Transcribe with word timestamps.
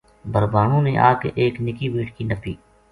بھربھانو 0.33 0.81
نے 0.87 0.93
آ 1.07 1.11
کے 1.21 1.29
ا 1.37 1.39
یک 1.45 1.55
نِکی 1.65 1.87
بیٹکی 1.93 2.23
نَپی 2.29 2.53